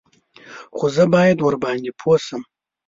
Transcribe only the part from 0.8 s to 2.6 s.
زه بايد ورباندې پوه شم.